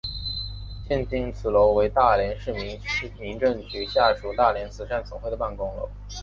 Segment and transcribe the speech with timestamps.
[0.87, 5.87] 现今此楼为大连市民政局下属大连慈善总会的办公楼。